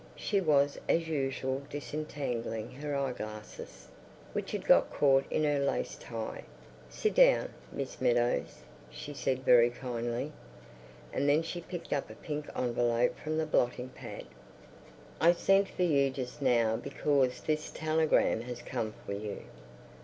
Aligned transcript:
She 0.15 0.41
was 0.41 0.79
as 0.89 1.07
usual 1.07 1.61
disentangling 1.69 2.71
her 2.71 2.95
eyeglasses, 2.95 3.87
which 4.33 4.51
had 4.51 4.65
got 4.65 4.89
caught 4.91 5.25
in 5.29 5.43
her 5.43 5.59
lace 5.59 5.95
tie. 5.95 6.45
"Sit 6.89 7.13
down, 7.13 7.49
Miss 7.71 8.01
Meadows," 8.01 8.61
she 8.89 9.13
said 9.13 9.45
very 9.45 9.69
kindly. 9.69 10.31
And 11.13 11.29
then 11.29 11.43
she 11.43 11.61
picked 11.61 11.93
up 11.93 12.09
a 12.09 12.15
pink 12.15 12.49
envelope 12.55 13.15
from 13.19 13.37
the 13.37 13.45
blotting 13.45 13.89
pad. 13.89 14.25
"I 15.19 15.33
sent 15.33 15.67
for 15.69 15.83
you 15.83 16.09
just 16.09 16.41
now 16.41 16.77
because 16.77 17.41
this 17.41 17.69
telegram 17.69 18.41
has 18.41 18.63
come 18.63 18.95
for 19.05 19.13
you." 19.13 19.43